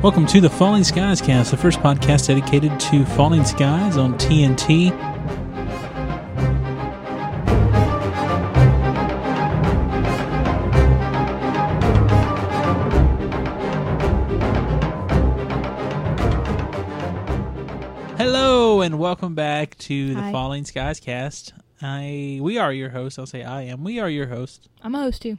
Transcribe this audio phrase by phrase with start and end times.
[0.00, 4.90] Welcome to the Falling Skies Cast, the first podcast dedicated to falling skies on TNT.
[18.16, 20.30] Hello and welcome back to the Hi.
[20.30, 21.54] Falling Skies Cast.
[21.82, 23.18] I we are your hosts.
[23.18, 23.82] I'll say I am.
[23.82, 24.68] We are your host.
[24.80, 25.36] I'm a host too.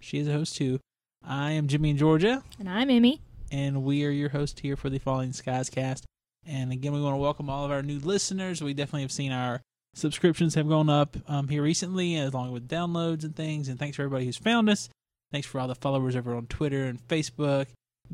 [0.00, 0.80] She is a host too.
[1.24, 2.42] I am Jimmy and Georgia.
[2.58, 3.20] And I'm Emmy.
[3.50, 6.04] And we are your host here for the Falling Skies cast.
[6.46, 8.62] And again, we want to welcome all of our new listeners.
[8.62, 9.60] We definitely have seen our
[9.94, 13.68] subscriptions have gone up um, here recently, along with downloads and things.
[13.68, 14.88] And thanks for everybody who's found us.
[15.32, 17.66] Thanks for all the followers over on Twitter and Facebook.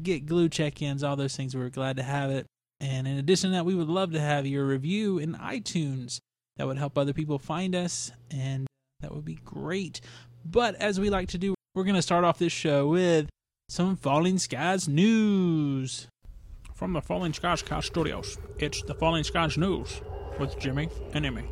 [0.03, 1.57] Get glue check-ins, all those things.
[1.57, 2.47] We're glad to have it.
[2.81, 6.19] And in addition to that, we would love to have your review in iTunes.
[6.57, 8.67] That would help other people find us, and
[9.01, 10.01] that would be great.
[10.45, 13.29] But as we like to do, we're going to start off this show with
[13.69, 16.07] some Falling Skies news.
[16.75, 20.01] From the Falling Skies Cast Studios, it's the Falling Skies News
[20.39, 21.49] with Jimmy and Emmy.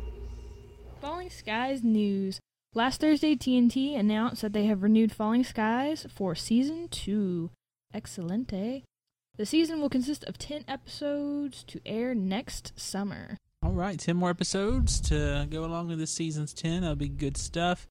[1.01, 2.39] Falling Skies news.
[2.73, 7.49] Last Thursday, TNT announced that they have renewed Falling Skies for season two.
[7.93, 8.83] Excelente.
[9.37, 13.37] The season will consist of 10 episodes to air next summer.
[13.63, 16.81] All right, 10 more episodes to go along with this season's 10.
[16.81, 17.87] That'll be good stuff.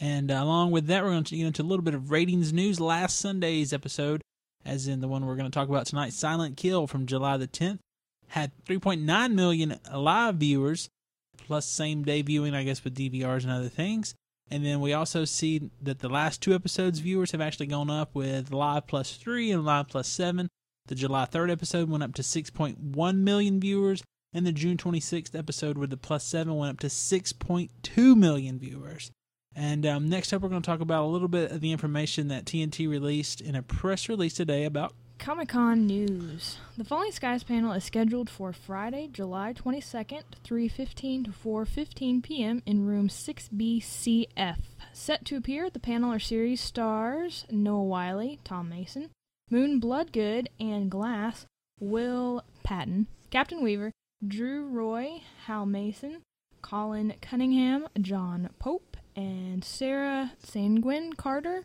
[0.00, 2.52] And uh, along with that, we're going to get into a little bit of ratings
[2.52, 2.80] news.
[2.80, 4.22] Last Sunday's episode,
[4.64, 7.46] as in the one we're going to talk about tonight, Silent Kill from July the
[7.46, 7.80] 10th,
[8.28, 10.88] had 3.9 million live viewers,
[11.36, 14.14] plus same day viewing, I guess, with DVRs and other things.
[14.50, 18.14] And then we also see that the last two episodes' viewers have actually gone up
[18.14, 20.48] with live plus three and live plus seven.
[20.86, 25.76] The July 3rd episode went up to 6.1 million viewers, and the June 26th episode
[25.76, 29.10] with the plus seven went up to 6.2 million viewers.
[29.54, 32.28] And um, next up, we're going to talk about a little bit of the information
[32.28, 34.94] that TNT released in a press release today about.
[35.18, 36.56] Comic Con news.
[36.78, 42.62] The Falling Skies panel is scheduled for Friday, July 22nd, 3:15 to 4:15 p.m.
[42.64, 44.56] in room 6BCF.
[44.94, 49.10] Set to appear at the panel are series stars Noah Wyle, Tom Mason,
[49.50, 51.44] Moon Bloodgood, Anne Glass,
[51.78, 53.92] Will Patton, Captain Weaver,
[54.26, 56.22] Drew Roy, Hal Mason,
[56.62, 61.64] Colin Cunningham, John Pope, and Sarah Sanguin Carter,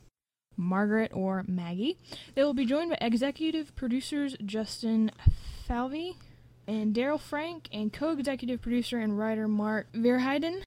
[0.58, 1.98] Margaret or Maggie.
[2.34, 5.12] They will be joined by executive producers Justin
[5.68, 6.18] Falvey
[6.68, 10.64] and Daryl Frank and co-executive producer and writer Mark Verheiden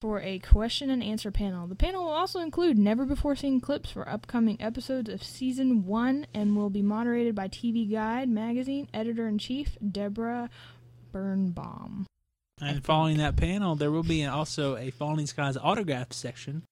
[0.00, 1.66] for a question and answer panel.
[1.66, 6.26] The panel will also include never before seen clips for upcoming episodes of season 1
[6.32, 10.50] and will be moderated by TV Guide magazine editor-in-chief Deborah
[11.10, 12.06] Birnbaum.
[12.60, 16.64] And following that panel, there will be also a Falling Skies autograph section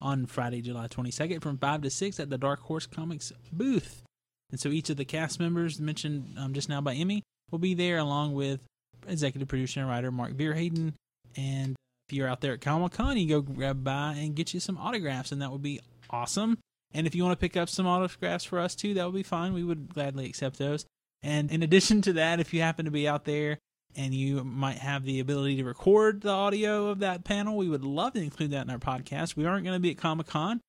[0.00, 4.02] on Friday, July 22nd from 5 to 6 at the Dark Horse Comics booth.
[4.50, 7.74] And so each of the cast members mentioned um, just now by Emmy will be
[7.74, 8.60] there along with
[9.06, 10.94] executive producer and writer Mark Verheiden.
[11.36, 11.76] And
[12.08, 14.78] if you're out there at Comic Con, you go grab by and get you some
[14.78, 15.80] autographs, and that would be
[16.10, 16.58] awesome.
[16.92, 19.22] And if you want to pick up some autographs for us too, that would be
[19.22, 19.52] fine.
[19.52, 20.84] We would gladly accept those.
[21.22, 23.58] And in addition to that, if you happen to be out there
[23.96, 27.84] and you might have the ability to record the audio of that panel, we would
[27.84, 29.36] love to include that in our podcast.
[29.36, 30.60] We aren't going to be at Comic Con,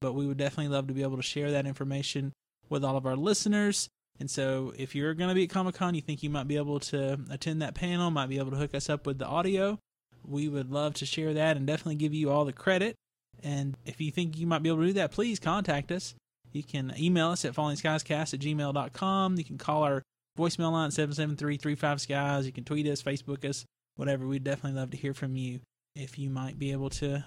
[0.00, 2.32] but we would definitely love to be able to share that information
[2.68, 3.88] with all of our listeners.
[4.18, 6.56] And so, if you're going to be at Comic Con, you think you might be
[6.56, 9.78] able to attend that panel, might be able to hook us up with the audio,
[10.24, 12.94] we would love to share that and definitely give you all the credit.
[13.42, 16.14] And if you think you might be able to do that, please contact us.
[16.52, 19.36] You can email us at fallingskiescast at gmail.com.
[19.36, 20.02] You can call our
[20.38, 22.46] voicemail line 773-35-skies.
[22.46, 23.64] You can tweet us, Facebook us,
[23.96, 24.26] whatever.
[24.26, 25.60] We'd definitely love to hear from you
[25.94, 27.24] if you might be able to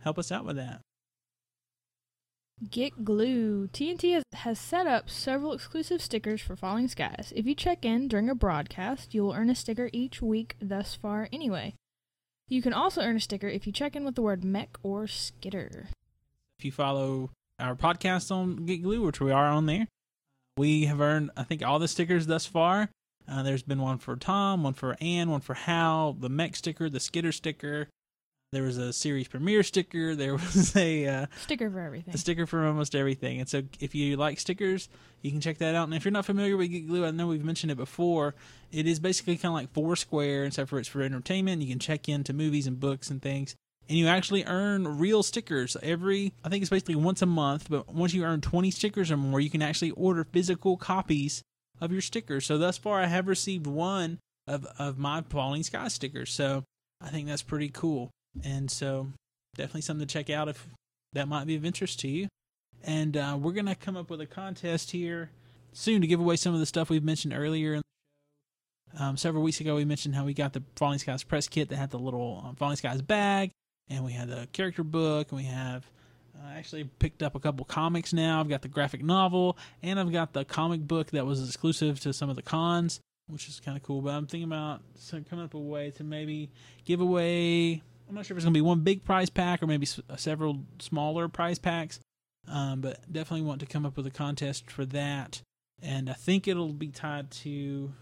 [0.00, 0.80] help us out with that.
[2.68, 3.68] Get Glue.
[3.68, 7.32] TNT has, has set up several exclusive stickers for Falling Skies.
[7.34, 10.94] If you check in during a broadcast, you will earn a sticker each week thus
[10.94, 11.74] far anyway.
[12.48, 15.06] You can also earn a sticker if you check in with the word mech or
[15.06, 15.88] skitter.
[16.58, 19.86] If you follow our podcast on Get Glue, which we are on there,
[20.56, 22.88] we have earned, I think, all the stickers thus far.
[23.28, 26.88] Uh, there's been one for Tom, one for Ann, one for Hal, the mech sticker,
[26.88, 27.88] the skitter sticker.
[28.52, 30.14] There was a series premiere sticker.
[30.16, 32.12] There was a uh, Sticker for everything.
[32.14, 33.38] a sticker for almost everything.
[33.38, 34.88] And so, if you like stickers,
[35.22, 35.84] you can check that out.
[35.84, 38.34] And if you're not familiar with Get Glue, I know we've mentioned it before.
[38.72, 41.62] It is basically kind of like Foursquare, except for it's for entertainment.
[41.62, 43.54] You can check into movies and books and things,
[43.90, 46.32] and you actually earn real stickers every.
[46.44, 49.40] I think it's basically once a month, but once you earn 20 stickers or more,
[49.40, 51.42] you can actually order physical copies
[51.80, 52.46] of your stickers.
[52.46, 56.32] So thus far, I have received one of of my Falling Sky stickers.
[56.32, 56.62] So
[57.00, 58.10] I think that's pretty cool.
[58.44, 59.08] And so
[59.56, 60.68] definitely something to check out if
[61.12, 62.28] that might be of interest to you.
[62.84, 65.30] And uh, we're gonna come up with a contest here
[65.72, 67.82] soon to give away some of the stuff we've mentioned earlier.
[68.96, 71.76] Um, several weeks ago, we mentioned how we got the Falling Skies press kit that
[71.76, 73.50] had the little um, Falling Skies bag,
[73.90, 75.84] and we had the character book, and we have
[76.46, 78.40] I actually picked up a couple comics now.
[78.40, 82.12] I've got the graphic novel, and I've got the comic book that was exclusive to
[82.12, 84.00] some of the cons, which is kind of cool.
[84.00, 84.80] But I'm thinking about
[85.28, 86.50] coming up a way to maybe
[86.84, 87.82] give away.
[88.08, 90.64] I'm not sure if it's going to be one big prize pack or maybe several
[90.78, 92.00] smaller prize packs,
[92.48, 95.42] um, but definitely want to come up with a contest for that.
[95.82, 97.92] And I think it'll be tied to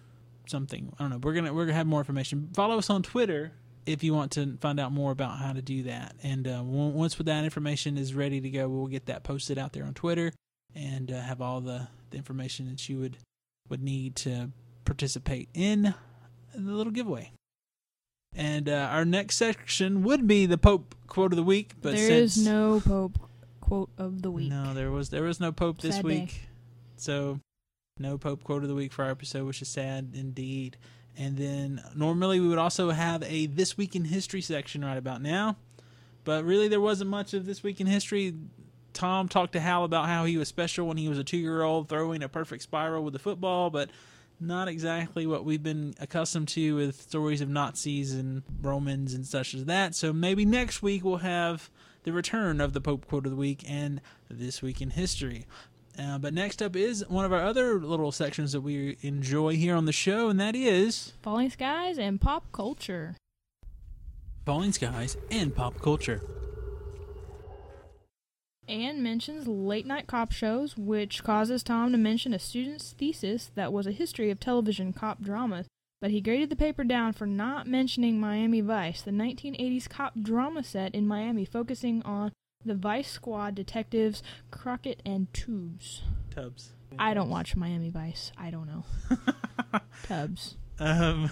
[0.47, 0.93] something.
[0.99, 1.19] I don't know.
[1.19, 2.49] We're gonna we're gonna have more information.
[2.55, 3.53] Follow us on Twitter
[3.89, 6.15] if you want to find out more about how to do that.
[6.23, 9.85] And uh, once that information is ready to go, we'll get that posted out there
[9.85, 10.33] on Twitter
[10.75, 13.17] and uh, have all the, the information that you would
[13.69, 14.51] would need to
[14.87, 15.95] participate in
[16.55, 17.33] the little giveaway.
[18.35, 22.07] And uh, our next section would be the Pope quote of the week, but there
[22.07, 23.19] since, is no Pope
[23.61, 24.51] quote of the week.
[24.51, 26.41] No, there was there was no Pope this Sad week, day.
[26.97, 27.41] so
[27.99, 30.77] no Pope quote of the week for our episode, which is sad indeed.
[31.19, 35.21] And then normally we would also have a This Week in History section right about
[35.21, 35.57] now.
[36.25, 38.35] But really, there wasn't much of This Week in History.
[38.93, 41.63] Tom talked to Hal about how he was special when he was a two year
[41.63, 43.91] old throwing a perfect spiral with the football, but
[44.41, 49.55] not exactly what we've been accustomed to with stories of Nazis and Romans and such
[49.55, 49.97] as that.
[49.97, 51.71] So maybe next week we'll have
[52.05, 54.01] the return of the Pope quote of the week and
[54.31, 55.47] This Week in History.
[55.99, 59.75] Uh, but next up is one of our other little sections that we enjoy here
[59.75, 63.17] on the show, and that is Falling Skies and Pop Culture.
[64.47, 66.23] Falling Skies and Pop Culture.
[68.69, 73.73] Anne mentions late night cop shows, which causes Tom to mention a student's thesis that
[73.73, 75.67] was a history of television cop dramas,
[76.01, 80.63] but he graded the paper down for not mentioning Miami Vice, the 1980s cop drama
[80.63, 82.31] set in Miami focusing on
[82.65, 86.03] the Vice Squad detectives Crockett and Tubbs.
[86.31, 86.73] Tubbs.
[86.99, 88.33] I don't watch Miami Vice.
[88.37, 88.85] I don't know.
[90.05, 90.57] Tubbs.
[90.81, 91.31] Um,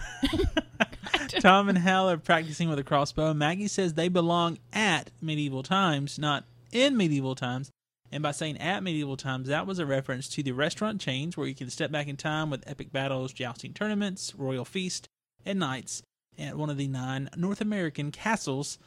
[1.41, 3.33] Tom and Hal are practicing with a crossbow.
[3.33, 7.71] Maggie says they belong at medieval times, not in medieval times.
[8.13, 11.47] And by saying at medieval times, that was a reference to the restaurant chains where
[11.47, 15.09] you can step back in time with epic battles, jousting tournaments, royal feast,
[15.45, 16.03] and knights
[16.39, 18.79] at one of the nine North American castles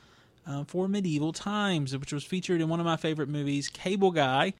[0.46, 4.54] uh, for medieval times, which was featured in one of my favorite movies, Cable Guy,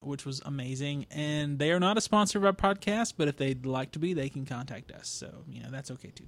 [0.00, 1.06] which was amazing.
[1.10, 4.14] And they are not a sponsor of our podcast, but if they'd like to be,
[4.14, 5.08] they can contact us.
[5.08, 6.26] So, you know, that's okay too.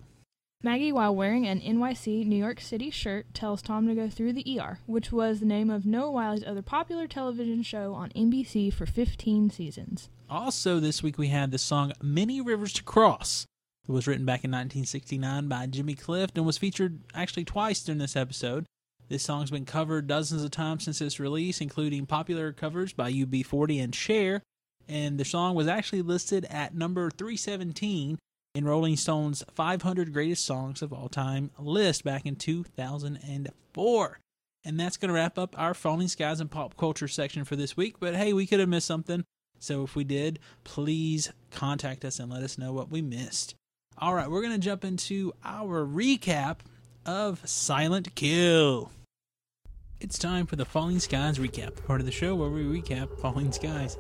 [0.65, 4.61] Maggie, while wearing an NYC New York City shirt, tells Tom to go through the
[4.61, 8.87] ER, which was the name of Noah Wyle's other popular television show on NBC for
[8.87, 10.09] 15 seasons.
[10.31, 13.47] Also, this week we had the song Many Rivers to Cross
[13.89, 17.99] it was written back in 1969 by Jimmy Cliff and was featured actually twice during
[17.99, 18.65] this episode.
[19.09, 23.83] This song's been covered dozens of times since its release, including popular covers by UB40
[23.83, 24.43] and Cher.
[24.89, 28.19] And the song was actually listed at number 317
[28.55, 34.19] in Rolling Stone's 500 Greatest Songs of All Time list back in 2004.
[34.65, 37.77] And that's going to wrap up our Falling Skies and Pop Culture section for this
[37.77, 37.97] week.
[37.99, 39.25] But hey, we could have missed something.
[39.59, 43.55] So if we did, please contact us and let us know what we missed.
[43.99, 46.59] All right, we're going to jump into our recap
[47.07, 48.91] of Silent Kill.
[50.01, 53.53] It's time for the Falling Skies recap, part of the show where we recap Falling
[53.53, 53.97] Skies.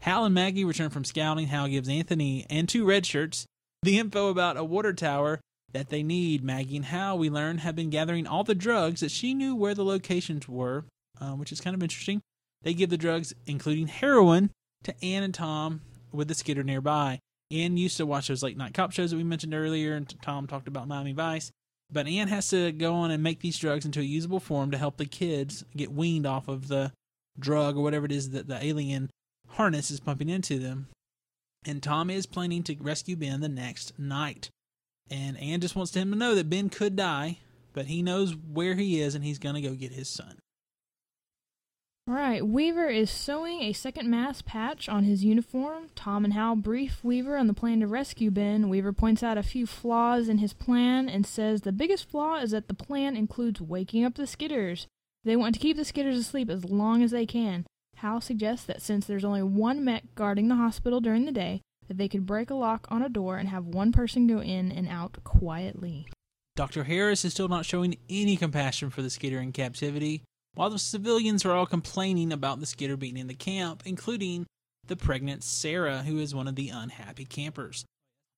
[0.00, 1.48] Hal and Maggie return from scouting.
[1.48, 3.46] Hal gives Anthony and two red shirts
[3.82, 5.40] the info about a water tower
[5.72, 6.44] that they need.
[6.44, 9.74] Maggie and Hal, we learn, have been gathering all the drugs that she knew where
[9.74, 10.84] the locations were,
[11.20, 12.20] uh, which is kind of interesting.
[12.62, 14.50] They give the drugs, including heroin,
[14.84, 15.80] to Anne and Tom
[16.12, 17.18] with the skitter nearby.
[17.50, 20.46] Anne used to watch those late night cop shows that we mentioned earlier, and Tom
[20.46, 21.50] talked about Miami Vice.
[21.92, 24.78] But Anne has to go on and make these drugs into a usable form to
[24.78, 26.92] help the kids get weaned off of the
[27.38, 29.10] drug or whatever it is that the alien
[29.48, 30.88] harness is pumping into them.
[31.66, 34.50] And Tom is planning to rescue Ben the next night.
[35.10, 37.38] And Anne just wants him to know that Ben could die,
[37.72, 40.38] but he knows where he is and he's going to go get his son.
[42.10, 45.90] Right, Weaver is sewing a second mass patch on his uniform.
[45.94, 48.68] Tom and Hal brief Weaver on the plan to rescue Ben.
[48.68, 52.50] Weaver points out a few flaws in his plan and says the biggest flaw is
[52.50, 54.86] that the plan includes waking up the Skitters.
[55.22, 57.64] They want to keep the Skitters asleep as long as they can.
[57.98, 61.96] Hal suggests that since there's only one mech guarding the hospital during the day, that
[61.96, 64.88] they could break a lock on a door and have one person go in and
[64.88, 66.08] out quietly.
[66.56, 66.82] Dr.
[66.82, 71.44] Harris is still not showing any compassion for the Skitter in captivity while the civilians
[71.44, 74.46] are all complaining about the skitter being in the camp, including
[74.86, 77.84] the pregnant Sarah, who is one of the unhappy campers.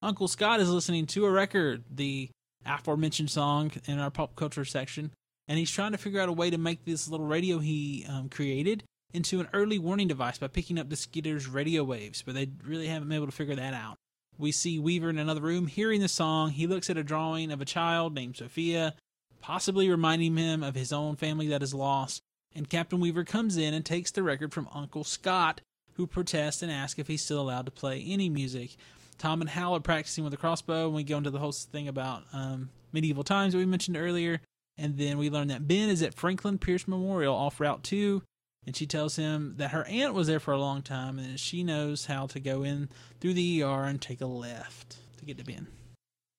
[0.03, 2.29] Uncle Scott is listening to a record, the
[2.67, 5.11] aforementioned song in our pop culture section,
[5.49, 8.29] and he's trying to figure out a way to make this little radio he um,
[8.29, 8.83] created
[9.15, 12.87] into an early warning device by picking up the skitter's radio waves, but they really
[12.87, 13.97] haven't been able to figure that out.
[14.39, 16.51] We see Weaver in another room hearing the song.
[16.51, 18.95] He looks at a drawing of a child named Sophia,
[19.43, 22.23] possibly reminding him of his own family that is lost.
[22.55, 25.61] And Captain Weaver comes in and takes the record from Uncle Scott,
[25.95, 28.77] who protests and asks if he's still allowed to play any music.
[29.19, 31.89] Tom and Hal are practicing with a crossbow, and we go into the whole thing
[31.89, 34.41] about um, medieval times that we mentioned earlier.
[34.79, 38.23] And then we learn that Ben is at Franklin Pierce Memorial off Route 2,
[38.67, 41.65] and she tells him that her aunt was there for a long time and she
[41.65, 42.89] knows how to go in
[43.21, 45.67] through the ER and take a left to get to Ben.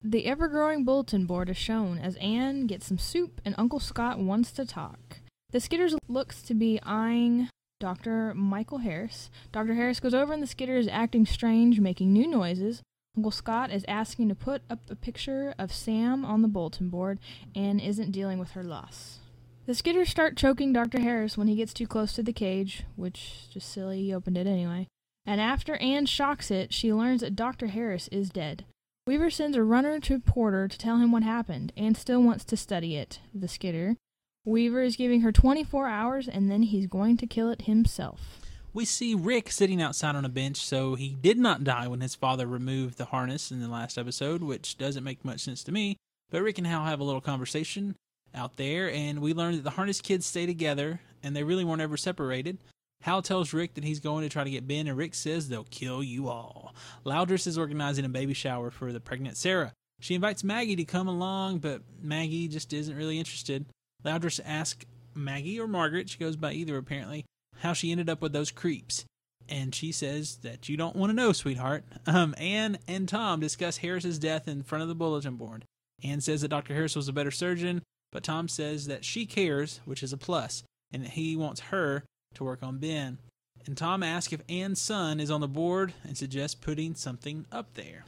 [0.05, 4.19] The ever growing bulletin board is shown as Anne gets some soup and Uncle Scott
[4.19, 5.19] wants to talk.
[5.51, 7.47] The Skitters looks to be eyeing
[7.79, 8.33] Dr.
[8.33, 9.29] Michael Harris.
[9.53, 9.75] Dr.
[9.75, 12.81] Harris goes over and the Skitter is acting strange, making new noises.
[13.15, 17.19] Uncle Scott is asking to put up a picture of Sam on the bulletin board
[17.55, 19.19] and isn't dealing with her loss.
[19.67, 20.99] The Skitters start choking Dr.
[20.99, 24.47] Harris when he gets too close to the cage, which just silly, he opened it
[24.47, 24.87] anyway.
[25.25, 27.67] And after Anne shocks it, she learns that Dr.
[27.67, 28.65] Harris is dead.
[29.05, 31.73] Weaver sends a runner to Porter to tell him what happened.
[31.75, 33.97] Anne still wants to study it, the Skitter.
[34.45, 38.39] Weaver is giving her 24 hours and then he's going to kill it himself.
[38.73, 42.15] We see Rick sitting outside on a bench, so he did not die when his
[42.15, 45.97] father removed the harness in the last episode, which doesn't make much sense to me.
[46.31, 47.95] But Rick and Hal have a little conversation
[48.33, 51.81] out there, and we learn that the harness kids stay together, and they really weren't
[51.81, 52.57] ever separated.
[53.03, 55.65] Hal tells Rick that he's going to try to get Ben, and Rick says they'll
[55.65, 56.73] kill you all.
[57.03, 59.73] Lourdes is organizing a baby shower for the pregnant Sarah.
[59.99, 63.65] She invites Maggie to come along, but Maggie just isn't really interested.
[64.05, 67.25] Lourdes asks Maggie or Margaret, she goes by either apparently,
[67.57, 69.03] how she ended up with those creeps.
[69.49, 71.83] And she says that you don't want to know, sweetheart.
[72.07, 75.65] Um, Anne and Tom discuss Harris's death in front of the bulletin board.
[76.01, 76.73] Anne says that Dr.
[76.73, 77.81] Harris was a better surgeon,
[78.13, 82.05] but Tom says that she cares, which is a plus, and that he wants her
[82.35, 83.17] to work on Ben.
[83.65, 87.73] And Tom asks if Anne's son is on the board and suggests putting something up
[87.75, 88.05] there.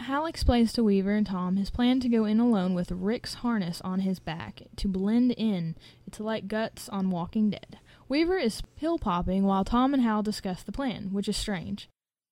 [0.00, 3.80] Hal explains to Weaver and Tom his plan to go in alone with Rick's harness
[3.82, 5.76] on his back to blend in.
[6.06, 7.78] It's like Guts on Walking Dead.
[8.08, 11.88] Weaver is pill popping while Tom and Hal discuss the plan, which is strange.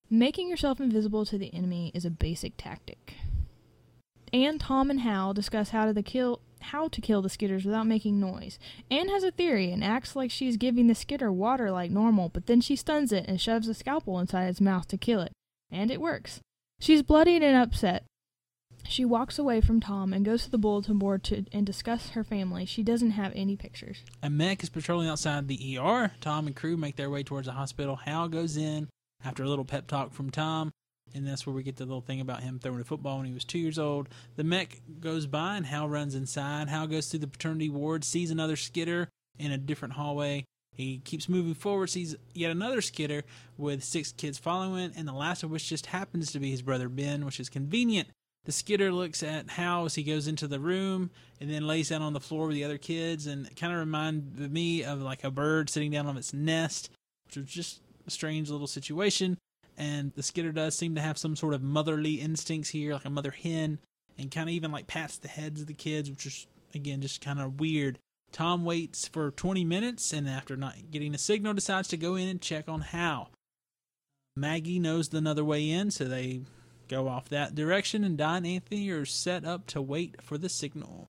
[0.09, 3.15] Making yourself invisible to the enemy is a basic tactic.
[4.33, 8.19] And Tom and Hal discuss how to kill how to kill the skitters without making
[8.19, 8.59] noise.
[8.91, 12.47] Anne has a theory and acts like she's giving the skitter water like normal, but
[12.47, 15.33] then she stuns it and shoves a scalpel inside its mouth to kill it.
[15.71, 16.41] And it works.
[16.79, 18.05] She's bloodied and upset.
[18.89, 22.23] She walks away from Tom and goes to the bulletin board to and discuss her
[22.23, 22.65] family.
[22.65, 23.99] She doesn't have any pictures.
[24.23, 26.13] A mech is patrolling outside the ER.
[26.21, 27.97] Tom and crew make their way towards the hospital.
[27.97, 28.89] Hal goes in
[29.25, 30.71] after a little pep talk from Tom,
[31.15, 33.33] and that's where we get the little thing about him throwing a football when he
[33.33, 34.09] was two years old.
[34.37, 36.69] The mech goes by, and Hal runs inside.
[36.69, 39.09] Hal goes through the paternity ward, sees another skitter
[39.39, 40.45] in a different hallway.
[40.75, 43.25] He keeps moving forward, sees yet another skitter
[43.57, 46.89] with six kids following, and the last of which just happens to be his brother
[46.89, 48.09] Ben, which is convenient.
[48.45, 51.11] The skitter looks at Hal as he goes into the room
[51.41, 54.53] and then lays down on the floor with the other kids, and kind of reminded
[54.53, 56.91] me of like a bird sitting down on its nest,
[57.25, 59.39] which was just a strange little situation.
[59.77, 63.11] And the skitter does seem to have some sort of motherly instincts here, like a
[63.11, 63.79] mother hen,
[64.19, 67.21] and kind of even like pats the heads of the kids, which is again just
[67.21, 67.99] kind of weird.
[68.33, 72.29] Tom waits for 20 minutes and after not getting a signal decides to go in
[72.29, 73.31] and check on Hal.
[74.37, 76.43] Maggie knows another way in, so they
[76.89, 80.49] go off that direction and Don and Anthony are set up to wait for the
[80.49, 81.09] signal.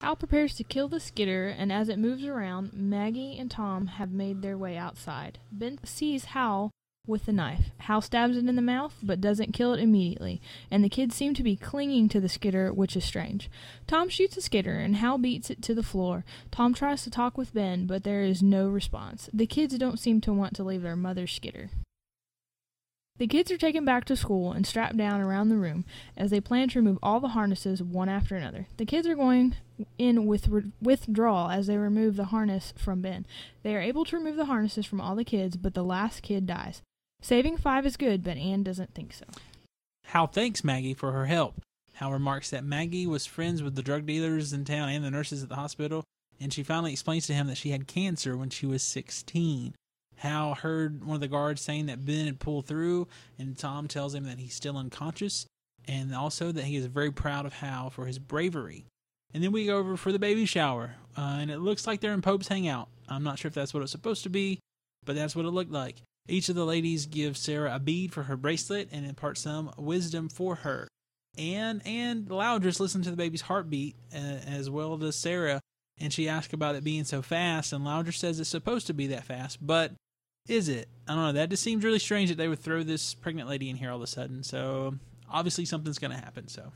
[0.00, 4.12] Hal prepares to kill the skitter, and as it moves around, Maggie and Tom have
[4.12, 5.38] made their way outside.
[5.50, 6.70] Ben sees Hal
[7.06, 7.70] with the knife.
[7.78, 11.34] Hal stabs it in the mouth, but doesn't kill it immediately, and the kids seem
[11.34, 13.48] to be clinging to the skitter, which is strange.
[13.86, 16.24] Tom shoots the skitter, and Hal beats it to the floor.
[16.50, 19.30] Tom tries to talk with Ben, but there is no response.
[19.32, 21.70] The kids don't seem to want to leave their mother's skitter.
[23.18, 25.86] The kids are taken back to school and strapped down around the room
[26.18, 28.68] as they plan to remove all the harnesses one after another.
[28.76, 29.54] The kids are going
[29.98, 33.26] in with re- withdrawal as they remove the harness from Ben.
[33.62, 36.46] They are able to remove the harnesses from all the kids, but the last kid
[36.46, 36.82] dies.
[37.20, 39.24] Saving five is good, but Anne doesn't think so.
[40.06, 41.60] Hal thanks Maggie for her help.
[41.94, 45.42] Hal remarks that Maggie was friends with the drug dealers in town and the nurses
[45.42, 46.04] at the hospital,
[46.38, 49.74] and she finally explains to him that she had cancer when she was 16.
[50.16, 54.14] Hal heard one of the guards saying that Ben had pulled through, and Tom tells
[54.14, 55.46] him that he's still unconscious,
[55.86, 58.84] and also that he is very proud of Hal for his bravery.
[59.36, 62.14] And then we go over for the baby shower, uh, and it looks like they're
[62.14, 62.88] in Pope's hangout.
[63.06, 64.60] I'm not sure if that's what it's supposed to be,
[65.04, 65.96] but that's what it looked like.
[66.26, 70.30] Each of the ladies give Sarah a bead for her bracelet and impart some wisdom
[70.30, 70.88] for her.
[71.36, 75.60] Anne and Lourdes listen to the baby's heartbeat, uh, as well as Sarah,
[76.00, 79.08] and she asks about it being so fast, and Lounger says it's supposed to be
[79.08, 79.92] that fast, but
[80.48, 80.88] is it?
[81.06, 81.32] I don't know.
[81.32, 83.96] That just seems really strange that they would throw this pregnant lady in here all
[83.96, 84.44] of a sudden.
[84.44, 84.94] So
[85.30, 86.48] obviously something's going to happen.
[86.48, 86.72] So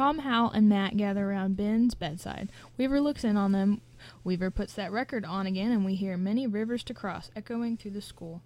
[0.00, 2.48] Tom, Hal, and Matt gather around Ben's bedside.
[2.78, 3.82] Weaver looks in on them.
[4.24, 7.90] Weaver puts that record on again, and we hear many rivers to cross echoing through
[7.90, 8.40] the school.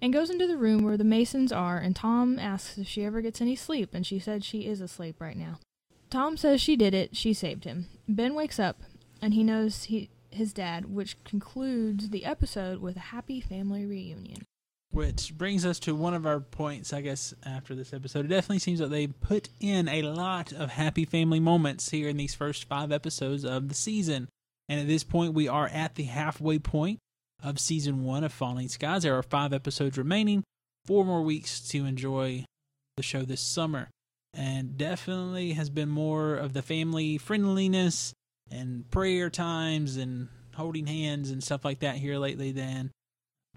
[0.00, 3.22] And goes into the room where the Masons are, and Tom asks if she ever
[3.22, 5.58] gets any sleep, and she said she is asleep right now.
[6.10, 7.88] Tom says she did it, she saved him.
[8.06, 8.80] Ben wakes up,
[9.20, 14.44] and he knows he his dad, which concludes the episode with a happy family reunion.
[14.92, 18.24] Which brings us to one of our points, I guess, after this episode.
[18.24, 22.16] It definitely seems like they put in a lot of happy family moments here in
[22.16, 24.28] these first five episodes of the season.
[24.68, 26.98] And at this point, we are at the halfway point
[27.42, 29.04] of season one of Falling Skies.
[29.04, 30.42] There are five episodes remaining,
[30.84, 32.44] four more weeks to enjoy
[32.96, 33.88] the show this summer.
[34.34, 38.12] And definitely has been more of the family friendliness
[38.50, 42.90] and prayer times and holding hands and stuff like that here lately than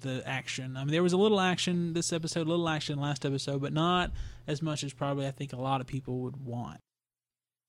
[0.02, 0.78] the action.
[0.78, 3.74] I mean, there was a little action this episode, a little action last episode, but
[3.74, 4.12] not
[4.48, 6.80] as much as probably I think a lot of people would want.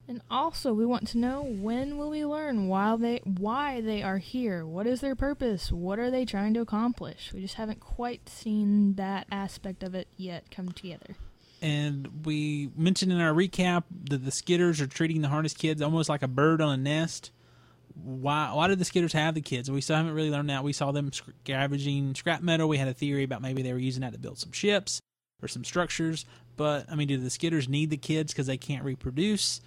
[0.06, 4.18] And also, we want to know when will we learn why they why they are
[4.18, 4.66] here?
[4.66, 5.72] What is their purpose?
[5.72, 7.32] What are they trying to accomplish?
[7.32, 11.16] We just haven't quite seen that aspect of it yet come together.
[11.62, 16.10] And we mentioned in our recap that the Skitters are treating the harness kids almost
[16.10, 17.30] like a bird on a nest
[17.94, 19.70] why why did the Skitters have the kids?
[19.70, 20.64] We still haven't really learned that.
[20.64, 22.68] We saw them scavenging scrap metal.
[22.68, 25.00] We had a theory about maybe they were using that to build some ships
[25.42, 26.26] or some structures.
[26.56, 29.60] But I mean, do the Skitters need the kids because they can't reproduce?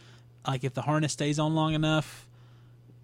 [0.46, 2.28] Like if the harness stays on long enough,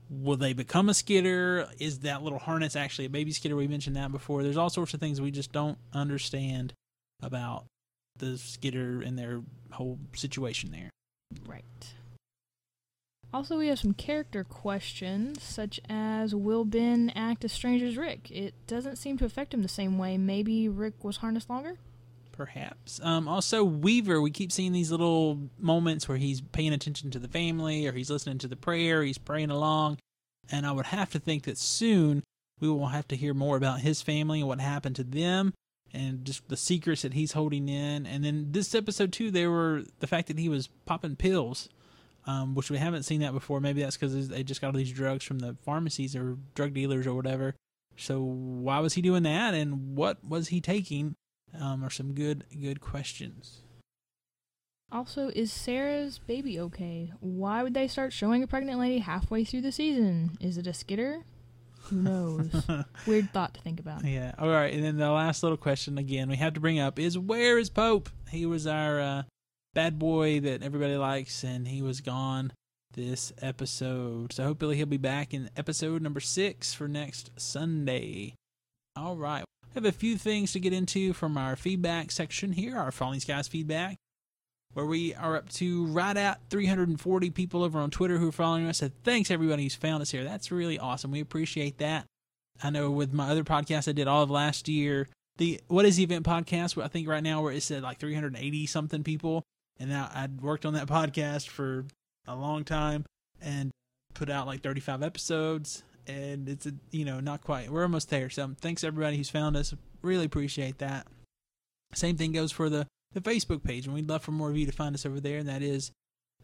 [0.10, 1.68] will they become a skitter?
[1.80, 3.56] Is that little harness actually a baby skitter?
[3.56, 4.44] We mentioned that before.
[4.44, 6.74] There's all sorts of things we just don't understand
[7.22, 7.66] about
[8.18, 10.90] the skitter and their whole situation there.
[11.48, 11.64] Right.
[13.34, 18.30] Also, we have some character questions, such as Will Ben act as strange as Rick?
[18.30, 20.18] It doesn't seem to affect him the same way.
[20.18, 21.78] Maybe Rick was harnessed longer?
[22.32, 23.00] Perhaps.
[23.04, 27.28] Um, also, Weaver, we keep seeing these little moments where he's paying attention to the
[27.28, 29.98] family or he's listening to the prayer, he's praying along.
[30.52, 32.24] And I would have to think that soon
[32.60, 35.54] we will have to hear more about his family and what happened to them
[35.92, 38.06] and just the secrets that he's holding in.
[38.06, 41.70] And then this episode, too, there were the fact that he was popping pills
[42.26, 43.60] um, which we haven't seen that before.
[43.60, 47.08] Maybe that's because they just got all these drugs from the pharmacies or drug dealers
[47.08, 47.56] or whatever.
[47.98, 51.16] So why was he doing that, and what was he taking?
[51.60, 53.62] Um, are some good good questions.
[54.92, 57.12] Also, is Sarah's baby okay?
[57.20, 60.38] Why would they start showing a pregnant lady halfway through the season?
[60.40, 61.26] Is it a skitter?
[61.86, 62.68] Who knows?
[63.08, 64.06] Weird thought to think about.
[64.06, 64.34] Yeah.
[64.38, 64.74] All right.
[64.74, 67.70] And then the last little question again we have to bring up is where is
[67.70, 68.10] Pope?
[68.30, 69.24] He was our uh,
[69.74, 72.54] bad boy that everybody likes, and he was gone
[72.94, 74.34] this episode.
[74.34, 78.36] So hopefully he'll be back in episode number six for next Sunday.
[78.96, 79.44] All right.
[79.74, 83.20] We have a few things to get into from our feedback section here, our Falling
[83.20, 83.98] Skies feedback,
[84.74, 88.68] where we are up to right at 340 people over on Twitter who are following
[88.68, 88.78] us.
[88.78, 90.24] So thanks everybody who's found us here.
[90.24, 91.12] That's really awesome.
[91.12, 92.06] We appreciate that.
[92.62, 95.96] I know with my other podcast I did all of last year, the What is
[95.96, 99.44] the Event podcast, I think right now where it said like 380 something people
[99.80, 101.86] and now I'd worked on that podcast for
[102.28, 103.06] a long time
[103.42, 103.72] and
[104.14, 108.30] put out like 35 episodes and it's a, you know not quite we're almost there.
[108.30, 109.74] So thanks everybody who's found us.
[110.02, 111.08] Really appreciate that.
[111.94, 114.66] Same thing goes for the the facebook page and we'd love for more of you
[114.66, 115.92] to find us over there and that is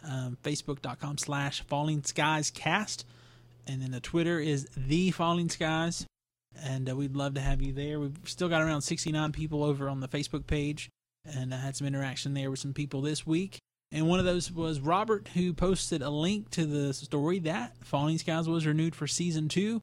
[0.03, 3.07] um, facebook.com slash falling skies cast
[3.65, 6.05] and then the twitter is the falling skies
[6.63, 7.99] and uh, we'd love to have you there.
[7.99, 10.89] We've still got around 69 people over on the facebook page
[11.25, 13.60] and I had some interaction there with some people this week.
[13.91, 18.17] And one of those was Robert, who posted a link to the story that Falling
[18.17, 19.82] Skies was renewed for season two.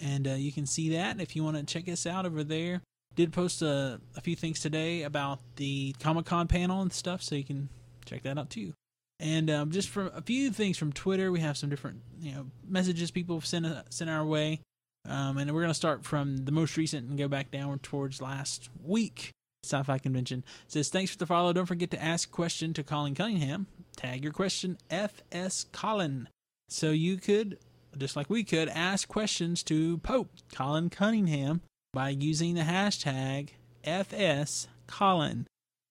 [0.00, 2.82] And uh, you can see that if you want to check us out over there.
[3.16, 7.34] Did post a, a few things today about the Comic Con panel and stuff, so
[7.34, 7.68] you can
[8.04, 8.74] check that out too.
[9.18, 12.46] And um, just from a few things from Twitter, we have some different you know
[12.64, 14.60] messages people have sent uh, sent our way.
[15.08, 18.22] Um, and we're going to start from the most recent and go back down towards
[18.22, 19.32] last week
[19.64, 20.44] sci-fi convention.
[20.66, 21.52] Says thanks for the follow.
[21.52, 23.66] Don't forget to ask question to Colin Cunningham.
[23.96, 26.28] Tag your question FS Colin.
[26.68, 27.58] So you could,
[27.96, 33.50] just like we could, ask questions to Pope Colin Cunningham by using the hashtag
[33.84, 35.46] FS Colin.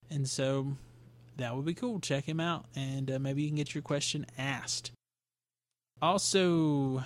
[0.10, 0.78] And so
[1.38, 2.00] that would be cool.
[2.00, 4.92] Check him out, and uh, maybe you can get your question asked.
[6.02, 7.04] Also,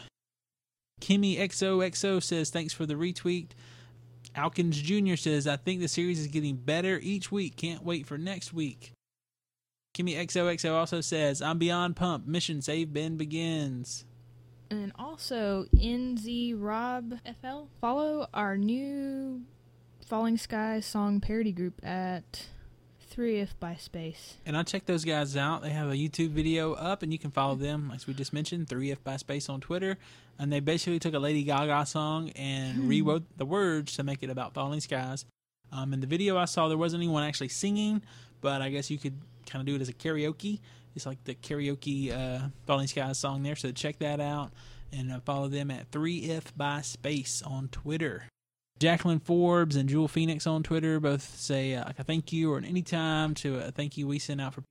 [1.02, 3.50] Kimmy XOXO says thanks for the retweet.
[4.36, 5.16] Alkins Jr.
[5.16, 7.56] says, I think the series is getting better each week.
[7.58, 8.94] Can't wait for next week.
[9.94, 12.28] Kimmy XOXO also says, I'm beyond pumped.
[12.28, 14.06] Mission Save Ben begins.
[14.70, 17.64] And also NZ Rob FL.
[17.82, 19.42] Follow our new
[20.06, 22.48] Falling Skies song parody group at
[23.12, 24.36] 3if by Space.
[24.46, 25.62] And I check those guys out.
[25.62, 28.68] They have a YouTube video up, and you can follow them, as we just mentioned,
[28.68, 29.98] 3if by Space on Twitter.
[30.40, 34.30] And they basically took a Lady Gaga song and rewrote the words to make it
[34.30, 35.26] about falling skies.
[35.72, 38.02] Um, in the video I saw, there wasn't anyone actually singing,
[38.42, 40.60] but I guess you could kind of do it as a karaoke.
[40.96, 43.56] It's like the karaoke uh, Falling Skies song there.
[43.56, 44.52] So check that out
[44.92, 48.26] and uh, follow them at 3if by Space on Twitter.
[48.82, 52.58] Jacqueline Forbes and Jewel Phoenix on Twitter both say uh, like a thank you or
[52.58, 54.64] an anytime to a thank you we sent out for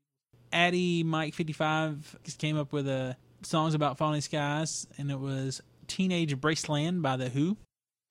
[0.52, 5.62] Addy Mike 55 just came up with a songs about falling skies and it was
[5.86, 7.56] Teenage Braceland by The Who.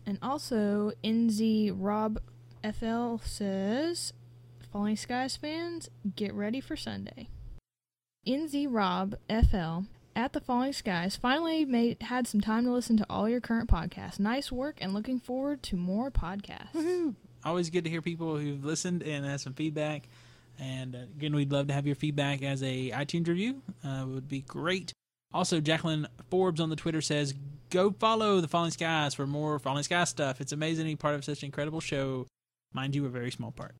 [0.05, 2.21] And also, NZ Rob
[2.63, 4.13] FL says,
[4.71, 7.27] Falling Skies fans, get ready for Sunday.
[8.25, 9.87] NZ Rob FL
[10.19, 13.69] at the Falling Skies finally made had some time to listen to all your current
[13.69, 14.19] podcasts.
[14.19, 16.73] Nice work and looking forward to more podcasts.
[16.73, 17.15] Woohoo!
[17.45, 20.09] Always good to hear people who've listened and have some feedback.
[20.59, 23.61] And uh, again, we'd love to have your feedback as a iTunes review.
[23.81, 24.91] Uh, would be great.
[25.33, 27.33] Also, Jacqueline Forbes on the Twitter says,
[27.69, 30.41] "Go follow the Falling Skies for more Falling Sky stuff.
[30.41, 32.27] It's amazing to be part of such an incredible show.
[32.73, 33.75] Mind you, a very small part."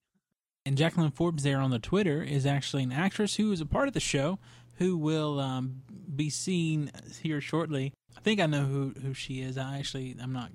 [0.65, 3.89] And Jacqueline Forbes there on the Twitter is actually an actress who is a part
[3.89, 4.39] of the show
[4.79, 5.81] who will um,
[6.15, 7.93] be seen here shortly.
[8.17, 9.57] I think I know who, who she is.
[9.57, 10.51] I actually, I'm not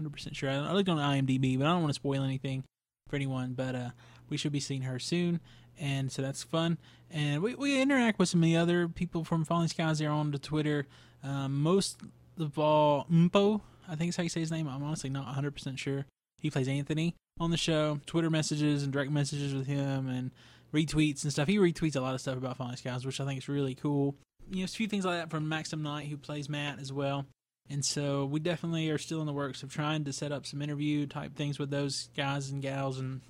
[0.00, 0.48] 100% sure.
[0.48, 2.64] I looked on IMDb, but I don't want to spoil anything
[3.08, 3.54] for anyone.
[3.54, 3.90] But uh,
[4.30, 5.40] we should be seeing her soon.
[5.78, 6.78] And so that's fun.
[7.10, 10.30] And we, we interact with some of the other people from Falling Skies there on
[10.30, 10.86] the Twitter.
[11.24, 11.98] Um, most
[12.38, 14.68] of all, Mpho, I think is how you say his name.
[14.68, 16.06] I'm honestly not 100% sure.
[16.38, 17.98] He plays Anthony on the show.
[18.06, 20.30] Twitter messages and direct messages with him and
[20.74, 21.48] retweets and stuff.
[21.48, 24.16] He retweets a lot of stuff about Falling Skies, which I think is really cool.
[24.50, 27.26] You know, a few things like that from Maxim Knight, who plays Matt as well.
[27.70, 30.60] And so we definitely are still in the works of trying to set up some
[30.60, 33.22] interview type things with those guys and gals, and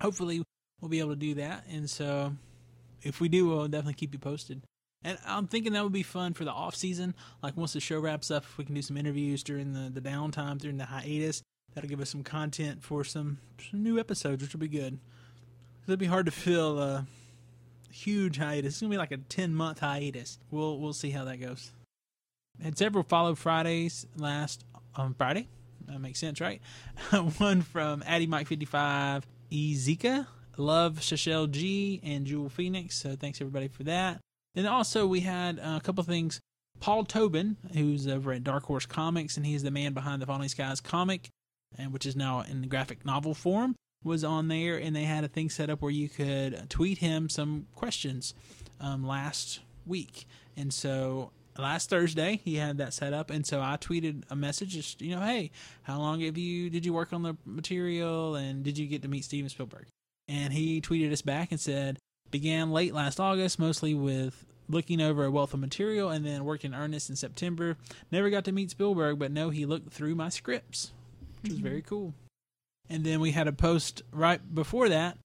[0.00, 0.42] hopefully
[0.80, 1.64] we'll be able to do that.
[1.70, 2.34] And so
[3.02, 4.62] if we do, we'll definitely keep you posted.
[5.02, 7.14] And I'm thinking that would be fun for the off season.
[7.42, 10.06] Like once the show wraps up, if we can do some interviews during the, the
[10.06, 13.38] downtime, during the hiatus, that'll give us some content for some,
[13.70, 14.98] some new episodes, which will be good.
[15.84, 17.06] It'll be hard to fill a
[17.90, 18.74] huge hiatus.
[18.74, 20.38] It's gonna be like a ten month hiatus.
[20.50, 21.72] We'll we'll see how that goes.
[22.62, 24.64] Had several follow Fridays last
[24.94, 25.48] on Friday.
[25.86, 26.60] That makes sense, right?
[27.38, 32.96] One from Addy Mike fifty five, Ezeka, Love Shashel G, and Jewel Phoenix.
[32.96, 34.20] So thanks everybody for that.
[34.54, 36.40] Then also we had a couple things.
[36.78, 40.48] Paul Tobin, who's over at Dark Horse Comics, and he's the man behind the Falling
[40.48, 41.28] Skies comic,
[41.76, 45.28] and which is now in graphic novel form was on there, and they had a
[45.28, 48.34] thing set up where you could tweet him some questions
[48.80, 50.26] um, last week.
[50.56, 54.70] And so last Thursday he had that set up, and so I tweeted a message,
[54.70, 55.50] just you know, hey,
[55.82, 59.08] how long have you did you work on the material, and did you get to
[59.08, 59.86] meet Steven Spielberg?
[60.28, 61.98] And he tweeted us back and said,
[62.30, 66.64] began late last August, mostly with looking over a wealth of material, and then worked
[66.64, 67.76] in earnest in September.
[68.12, 70.92] Never got to meet Spielberg, but no, he looked through my scripts,
[71.42, 71.62] which mm-hmm.
[71.62, 72.14] was very cool.
[72.90, 75.16] And then we had a post right before that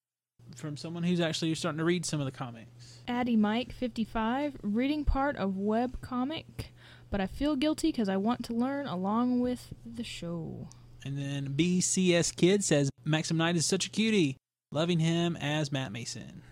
[0.56, 3.00] from someone who's actually starting to read some of the comics.
[3.08, 6.72] Addy Mike 55, reading part of web comic,
[7.10, 10.70] but I feel guilty because I want to learn along with the show.
[11.04, 14.38] And then BCS Kid says Maxim Knight is such a cutie,
[14.72, 16.44] loving him as Matt Mason.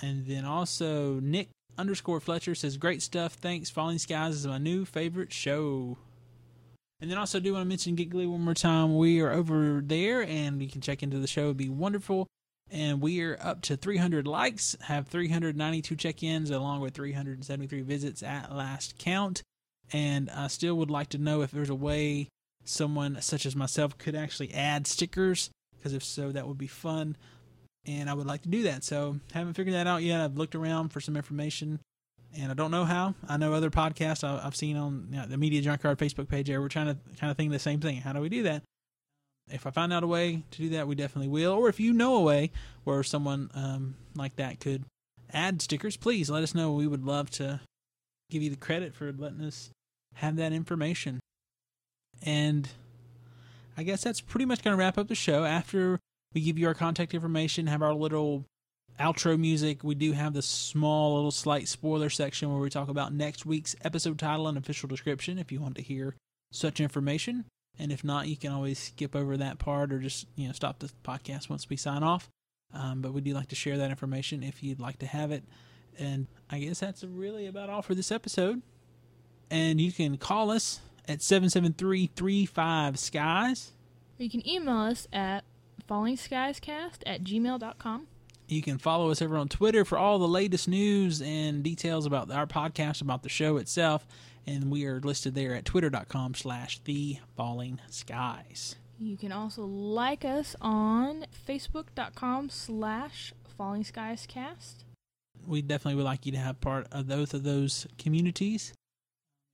[0.00, 3.34] And then also Nick underscore Fletcher says great stuff.
[3.34, 3.70] Thanks.
[3.70, 5.98] Falling Skies is my new favorite show.
[7.00, 8.96] And then also do want to mention Get Glue one more time.
[8.96, 11.44] We are over there and you can check into the show.
[11.44, 12.26] It'd be wonderful.
[12.70, 18.54] And we are up to 300 likes, have 392 check-ins along with 373 visits at
[18.54, 19.42] last count.
[19.92, 22.28] And I still would like to know if there's a way
[22.64, 27.16] someone such as myself could actually add stickers because if so that would be fun
[27.86, 28.84] and I would like to do that.
[28.84, 30.20] So haven't figured that out yet.
[30.20, 31.80] I've looked around for some information
[32.36, 33.14] and I don't know how.
[33.28, 36.60] I know other podcasts I've seen on you know, the Media Junkyard Facebook page there.
[36.60, 37.96] We're trying to kind of think the same thing.
[37.96, 38.62] How do we do that?
[39.50, 41.52] If I find out a way to do that, we definitely will.
[41.52, 42.52] Or if you know a way
[42.84, 44.84] where someone um, like that could
[45.32, 46.72] add stickers, please let us know.
[46.72, 47.60] We would love to
[48.30, 49.70] give you the credit for letting us
[50.14, 51.18] have that information.
[52.22, 52.68] And
[53.76, 55.44] I guess that's pretty much going to wrap up the show.
[55.44, 55.98] After
[56.32, 58.44] we give you our contact information, have our little
[59.00, 63.12] outro music, we do have the small little slight spoiler section where we talk about
[63.12, 66.14] next week's episode title and official description if you want to hear
[66.52, 67.46] such information.
[67.78, 70.80] And if not, you can always skip over that part or just you know stop
[70.80, 72.28] the podcast once we sign off.
[72.72, 75.44] Um, but we do like to share that information if you'd like to have it.
[75.98, 78.62] And I guess that's really about all for this episode.
[79.50, 83.72] And you can call us at 773 35 Skies.
[84.18, 85.44] Or you can email us at
[85.88, 88.06] fallingskiescast at gmail.com.
[88.50, 92.32] You can follow us over on Twitter for all the latest news and details about
[92.32, 94.04] our podcast, about the show itself.
[94.44, 98.74] And we are listed there at twitter.com slash the falling skies.
[98.98, 104.84] You can also like us on facebook.com slash falling skies cast.
[105.46, 108.72] We definitely would like you to have part of both of those communities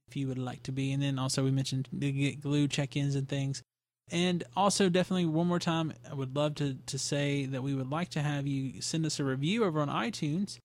[0.08, 0.90] if you would like to be.
[0.92, 3.62] And then also we mentioned to get glue check-ins and things.
[4.10, 7.90] And also definitely one more time, I would love to, to say that we would
[7.90, 10.58] like to have you send us a review over on iTunes.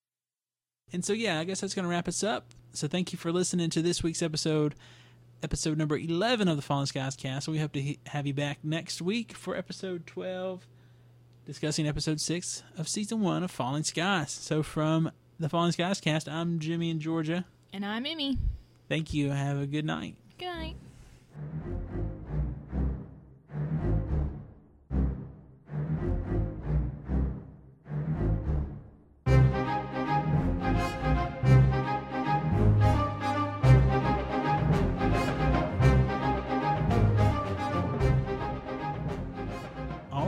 [0.94, 2.54] And so yeah, I guess that's going to wrap us up.
[2.74, 4.76] So thank you for listening to this week's episode,
[5.42, 7.48] episode number 11 of the Fallen Skies cast.
[7.48, 10.68] We hope to he- have you back next week for episode 12,
[11.46, 14.32] discussing episode 6 of season 1 of Falling Skies.
[14.32, 17.46] So from the Fallen Skies cast, I'm Jimmy in Georgia.
[17.74, 18.38] And I'm Emmy.
[18.88, 19.32] Thank you.
[19.32, 20.16] Have a good night.
[20.38, 20.76] Good night.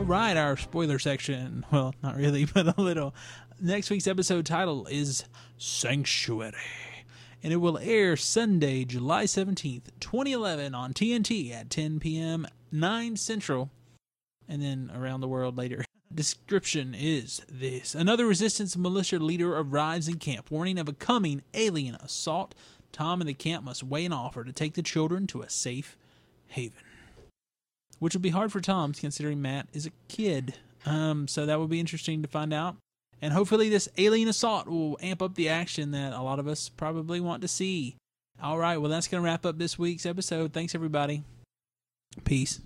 [0.04, 1.66] All right, our spoiler section.
[1.72, 3.16] Well, not really, but a little.
[3.62, 5.24] Next week's episode title is
[5.58, 6.58] Sanctuary,
[7.42, 13.70] and it will air Sunday, July 17th, 2011, on TNT at 10 p.m., 9 Central,
[14.46, 15.86] and then around the world later.
[16.14, 21.96] Description is this Another resistance militia leader arrives in camp, warning of a coming alien
[21.96, 22.54] assault.
[22.92, 25.96] Tom and the camp must weigh an offer to take the children to a safe
[26.48, 26.84] haven
[28.04, 30.56] which would be hard for Tom considering Matt is a kid.
[30.86, 32.76] Um, so that would be interesting to find out.
[33.22, 36.68] And hopefully, this alien assault will amp up the action that a lot of us
[36.68, 37.96] probably want to see.
[38.42, 40.52] All right, well, that's going to wrap up this week's episode.
[40.52, 41.24] Thanks, everybody.
[42.26, 42.60] Peace.